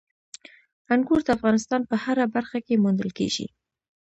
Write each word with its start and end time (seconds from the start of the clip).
انګور 0.93 1.21
د 1.25 1.29
افغانستان 1.37 1.81
په 1.89 1.95
هره 2.03 2.25
برخه 2.35 2.59
کې 2.65 2.81
موندل 2.83 3.09
کېږي. 3.17 3.45